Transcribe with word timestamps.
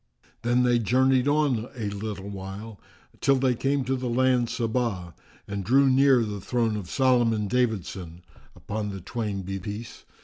Then 0.41 0.63
they 0.63 0.79
journeyed 0.79 1.27
on 1.27 1.69
a 1.75 1.89
little 1.91 2.27
while 2.27 2.81
till 3.19 3.35
they 3.35 3.53
came 3.53 3.83
to 3.83 3.95
the 3.95 4.09
land 4.09 4.49
Saba 4.49 5.13
and 5.47 5.63
drew 5.63 5.91
near 5.91 6.23
the 6.25 6.41
throne 6.41 6.75
of 6.75 6.89
Solomon 6.89 7.47
David 7.47 7.85
son, 7.85 8.23
(upon 8.55 8.89
the 8.89 8.99
twain 9.01 9.43
be 9.43 9.59
peace!) 9.59 10.03